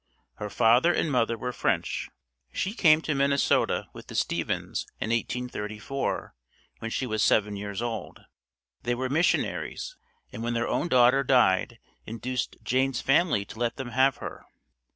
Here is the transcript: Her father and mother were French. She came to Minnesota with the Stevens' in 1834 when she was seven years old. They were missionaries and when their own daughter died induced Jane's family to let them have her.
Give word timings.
Her 0.37 0.49
father 0.49 0.91
and 0.91 1.11
mother 1.11 1.37
were 1.37 1.53
French. 1.53 2.09
She 2.51 2.73
came 2.73 3.01
to 3.03 3.13
Minnesota 3.13 3.87
with 3.93 4.07
the 4.07 4.15
Stevens' 4.15 4.87
in 4.99 5.11
1834 5.11 6.33
when 6.79 6.89
she 6.89 7.05
was 7.05 7.21
seven 7.21 7.55
years 7.55 7.83
old. 7.83 8.25
They 8.81 8.95
were 8.95 9.09
missionaries 9.09 9.95
and 10.31 10.41
when 10.41 10.55
their 10.55 10.67
own 10.67 10.87
daughter 10.87 11.23
died 11.23 11.77
induced 12.07 12.55
Jane's 12.63 12.99
family 13.01 13.45
to 13.45 13.59
let 13.59 13.75
them 13.75 13.89
have 13.89 14.17
her. 14.17 14.43